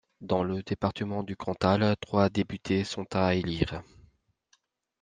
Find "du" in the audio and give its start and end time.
1.21-1.35